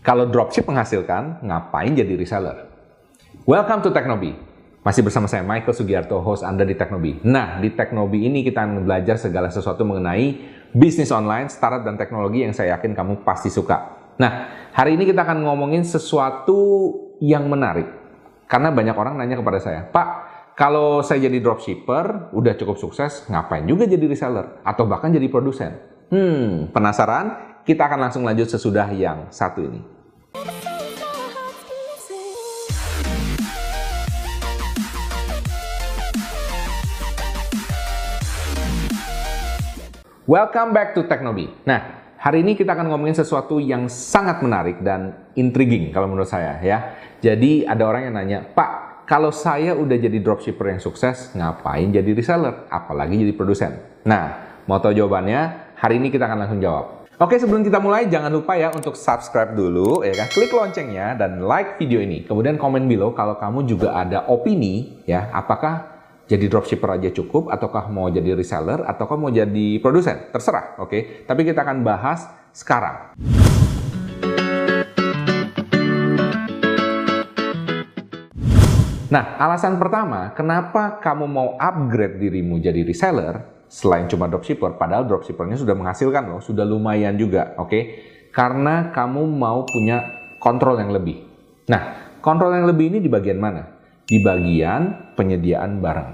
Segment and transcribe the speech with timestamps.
[0.00, 2.72] Kalau dropship menghasilkan, ngapain jadi reseller?
[3.44, 4.32] Welcome to Teknobi.
[4.80, 7.20] Masih bersama saya Michael Sugiarto, host Anda di Teknobi.
[7.20, 10.40] Nah, di Teknobi ini kita akan belajar segala sesuatu mengenai
[10.72, 14.08] bisnis online, startup, dan teknologi yang saya yakin kamu pasti suka.
[14.16, 17.92] Nah, hari ini kita akan ngomongin sesuatu yang menarik.
[18.48, 20.08] Karena banyak orang nanya kepada saya, Pak,
[20.56, 24.64] kalau saya jadi dropshipper, udah cukup sukses, ngapain juga jadi reseller?
[24.64, 25.76] Atau bahkan jadi produsen?
[26.08, 27.49] Hmm, penasaran?
[27.60, 29.84] Kita akan langsung lanjut sesudah yang satu ini.
[40.24, 41.52] Welcome back to Teknobi.
[41.68, 46.56] Nah, hari ini kita akan ngomongin sesuatu yang sangat menarik dan intriguing kalau menurut saya
[46.64, 46.96] ya.
[47.20, 52.08] Jadi ada orang yang nanya, Pak, kalau saya udah jadi dropshipper yang sukses, ngapain jadi
[52.16, 52.64] reseller?
[52.72, 53.76] Apalagi jadi produsen?
[54.08, 55.74] Nah, mau tahu jawabannya?
[55.76, 56.99] Hari ini kita akan langsung jawab.
[57.20, 60.32] Oke, sebelum kita mulai, jangan lupa ya untuk subscribe dulu, ya kan?
[60.32, 62.24] Klik loncengnya dan like video ini.
[62.24, 65.84] Kemudian komen below kalau kamu juga ada opini, ya, apakah
[66.24, 71.28] jadi dropshipper aja cukup, ataukah mau jadi reseller, ataukah mau jadi produsen, terserah, oke?
[71.28, 72.24] Tapi kita akan bahas
[72.56, 73.12] sekarang.
[79.12, 85.54] Nah, alasan pertama, kenapa kamu mau upgrade dirimu jadi reseller, selain cuma dropshipper, padahal dropshippernya
[85.54, 87.70] sudah menghasilkan loh, sudah lumayan juga, oke?
[87.70, 87.82] Okay?
[88.34, 90.02] Karena kamu mau punya
[90.42, 91.22] kontrol yang lebih.
[91.70, 93.62] Nah, kontrol yang lebih ini di bagian mana?
[94.02, 96.10] Di bagian penyediaan barang.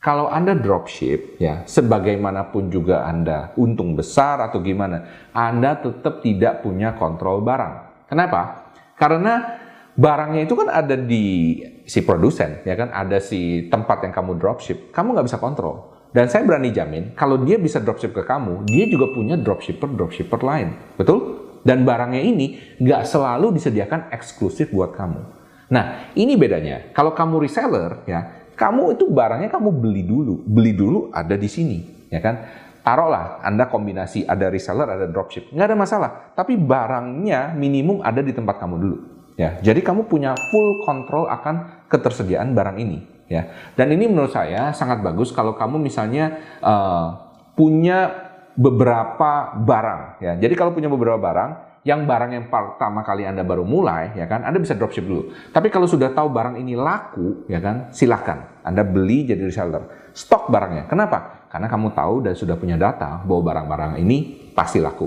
[0.00, 6.96] Kalau Anda dropship, ya, sebagaimanapun juga Anda untung besar atau gimana, Anda tetap tidak punya
[6.96, 8.04] kontrol barang.
[8.08, 8.72] Kenapa?
[8.96, 9.60] Karena
[9.96, 11.56] barangnya itu kan ada di
[11.88, 15.93] si produsen, ya kan, ada si tempat yang kamu dropship, kamu nggak bisa kontrol.
[16.14, 20.94] Dan saya berani jamin, kalau dia bisa dropship ke kamu, dia juga punya dropshipper-dropshipper lain.
[20.94, 21.42] Betul?
[21.66, 25.20] Dan barangnya ini nggak selalu disediakan eksklusif buat kamu.
[25.74, 26.94] Nah, ini bedanya.
[26.94, 30.38] Kalau kamu reseller, ya, kamu itu barangnya kamu beli dulu.
[30.46, 32.46] Beli dulu ada di sini, ya kan?
[32.84, 35.50] Taruhlah Anda kombinasi ada reseller, ada dropship.
[35.50, 36.10] Nggak ada masalah.
[36.38, 38.98] Tapi barangnya minimum ada di tempat kamu dulu.
[39.34, 43.13] Ya, jadi kamu punya full control akan ketersediaan barang ini.
[43.24, 47.16] Ya, dan ini menurut saya sangat bagus kalau kamu misalnya uh,
[47.56, 48.12] punya
[48.52, 50.02] beberapa barang.
[50.20, 54.24] Ya, jadi kalau punya beberapa barang, yang barang yang pertama kali Anda baru mulai, ya
[54.24, 55.32] kan, Anda bisa dropship dulu.
[55.52, 60.12] Tapi kalau sudah tahu barang ini laku, ya kan, silahkan Anda beli jadi reseller.
[60.16, 60.88] Stok barangnya.
[60.88, 61.48] Kenapa?
[61.52, 65.06] Karena kamu tahu dan sudah punya data bahwa barang-barang ini pasti laku.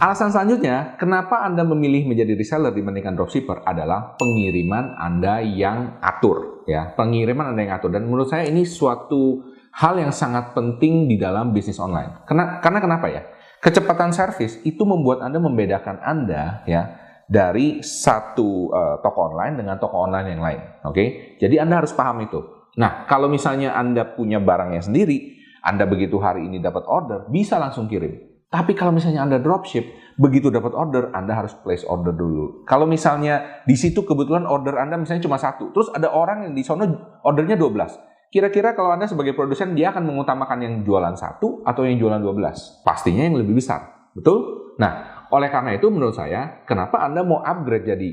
[0.00, 6.64] Alasan selanjutnya, kenapa Anda memilih menjadi reseller dibandingkan dropshipper adalah pengiriman Anda yang atur.
[6.64, 7.92] ya Pengiriman Anda yang atur.
[7.92, 9.44] Dan menurut saya ini suatu
[9.76, 12.24] hal yang sangat penting di dalam bisnis online.
[12.24, 13.28] Karena, karena kenapa ya?
[13.60, 16.96] Kecepatan servis itu membuat Anda membedakan Anda ya
[17.28, 20.60] dari satu uh, toko online dengan toko online yang lain.
[20.88, 21.08] Oke, okay?
[21.36, 22.40] jadi Anda harus paham itu.
[22.80, 27.84] Nah, kalau misalnya Anda punya barangnya sendiri, Anda begitu hari ini dapat order, bisa langsung
[27.84, 28.29] kirim.
[28.50, 32.66] Tapi kalau misalnya Anda dropship, begitu dapat order, Anda harus place order dulu.
[32.66, 36.66] Kalau misalnya di situ kebetulan order Anda misalnya cuma satu, terus ada orang yang di
[36.66, 36.90] sana
[37.22, 38.34] ordernya 12.
[38.34, 42.82] Kira-kira kalau Anda sebagai produsen, dia akan mengutamakan yang jualan satu atau yang jualan 12?
[42.86, 44.10] Pastinya yang lebih besar.
[44.14, 44.74] Betul?
[44.78, 48.10] Nah, oleh karena itu menurut saya, kenapa Anda mau upgrade jadi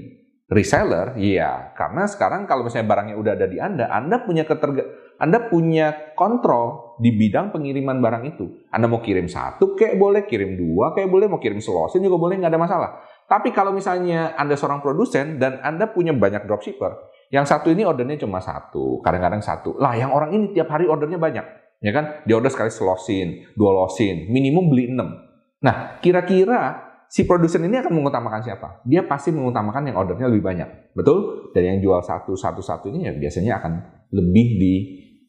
[0.48, 1.16] reseller?
[1.20, 4.84] Iya, karena sekarang kalau misalnya barangnya udah ada di Anda, Anda punya keterga
[5.18, 8.70] Anda punya kontrol di bidang pengiriman barang itu.
[8.70, 12.38] Anda mau kirim satu kayak boleh, kirim dua kayak boleh, mau kirim selosin juga boleh,
[12.38, 12.90] nggak ada masalah.
[13.28, 18.24] Tapi kalau misalnya Anda seorang produsen dan Anda punya banyak dropshipper, yang satu ini ordernya
[18.24, 19.76] cuma satu, kadang-kadang satu.
[19.82, 21.46] Lah, yang orang ini tiap hari ordernya banyak.
[21.84, 22.24] Ya kan?
[22.24, 25.12] Dia order sekali selosin, dua losin, minimum beli enam.
[25.60, 28.84] Nah, kira-kira si produsen ini akan mengutamakan siapa?
[28.84, 30.70] Dia pasti mengutamakan yang ordernya lebih banyak.
[30.92, 31.52] Betul?
[31.56, 33.74] Dan yang jual satu, satu, satu ini ya biasanya akan
[34.12, 34.74] lebih di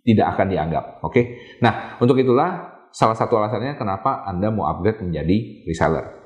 [0.03, 0.85] tidak akan dianggap.
[1.07, 1.39] Oke?
[1.63, 6.19] Nah, untuk itulah salah satu alasannya kenapa Anda mau upgrade menjadi reseller.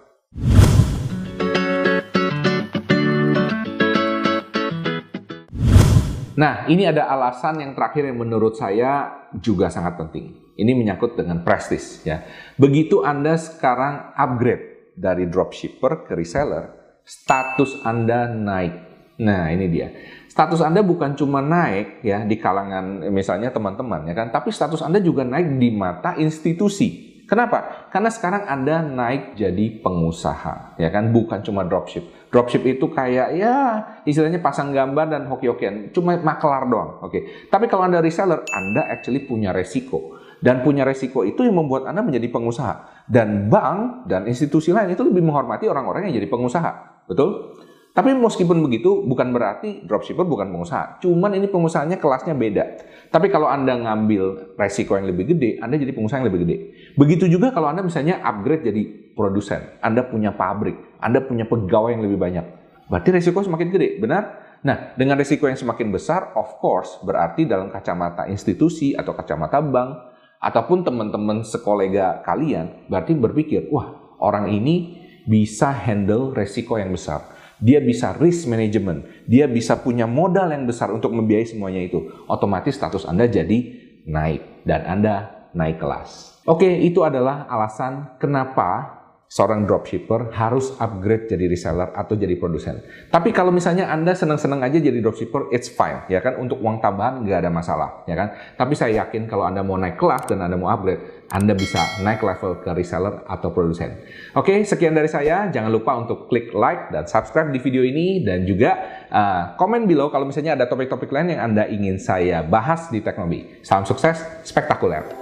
[6.33, 10.57] Nah, ini ada alasan yang terakhir yang menurut saya juga sangat penting.
[10.57, 12.25] Ini menyangkut dengan prestis ya.
[12.57, 18.75] Begitu Anda sekarang upgrade dari dropshipper ke reseller, status Anda naik.
[19.23, 19.89] Nah, ini dia.
[20.29, 24.99] Status Anda bukan cuma naik ya di kalangan misalnya teman-teman ya kan, tapi status Anda
[24.99, 27.89] juga naik di mata institusi Kenapa?
[27.89, 31.17] Karena sekarang Anda naik jadi pengusaha, ya kan?
[31.17, 32.29] Bukan cuma dropship.
[32.29, 33.57] Dropship itu kayak ya
[34.05, 37.09] istilahnya pasang gambar dan hoki-hokian, cuma maklar doang, oke.
[37.09, 37.23] Okay.
[37.49, 40.21] Tapi kalau Anda reseller, Anda actually punya resiko.
[40.43, 43.07] Dan punya resiko itu yang membuat Anda menjadi pengusaha.
[43.07, 47.07] Dan bank dan institusi lain itu lebih menghormati orang-orang yang jadi pengusaha.
[47.07, 47.55] Betul?
[47.93, 50.99] Tapi meskipun begitu, bukan berarti dropshipper bukan pengusaha.
[51.05, 52.65] Cuman ini pengusahanya kelasnya beda.
[53.13, 56.57] Tapi kalau Anda ngambil resiko yang lebih gede, Anda jadi pengusaha yang lebih gede.
[56.97, 59.79] Begitu juga kalau Anda misalnya upgrade jadi produsen.
[59.85, 62.47] Anda punya pabrik, Anda punya pegawai yang lebih banyak.
[62.89, 64.41] Berarti resiko semakin gede, benar?
[64.65, 70.12] Nah, dengan resiko yang semakin besar, of course, berarti dalam kacamata institusi atau kacamata bank,
[70.43, 77.31] ataupun teman-teman sekolega kalian berarti berpikir, wah orang ini bisa handle resiko yang besar.
[77.63, 82.11] Dia bisa risk management, dia bisa punya modal yang besar untuk membiayai semuanya itu.
[82.27, 86.43] Otomatis status Anda jadi naik dan Anda naik kelas.
[86.43, 89.02] Oke, itu adalah alasan kenapa
[89.33, 92.85] seorang dropshipper harus upgrade jadi reseller atau jadi produsen.
[93.09, 96.37] Tapi kalau misalnya Anda senang-senang aja jadi dropshipper, it's fine, ya kan?
[96.37, 98.37] Untuk uang tambahan nggak ada masalah, ya kan?
[98.61, 102.21] Tapi saya yakin kalau Anda mau naik kelas dan Anda mau upgrade, Anda bisa naik
[102.21, 104.05] level ke reseller atau produsen.
[104.37, 105.49] Oke, sekian dari saya.
[105.49, 108.77] Jangan lupa untuk klik like dan subscribe di video ini dan juga
[109.09, 113.65] uh, komen below kalau misalnya ada topik-topik lain yang Anda ingin saya bahas di teknologi.
[113.65, 115.22] Salam sukses, spektakuler.